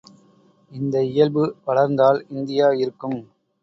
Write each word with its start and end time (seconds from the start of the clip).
இந்த 0.71 0.95
இயல்பு 1.03 1.43
வளர்ந்தால் 1.65 2.19
இந்தியா 2.29 2.69
இருக்கும். 2.75 3.19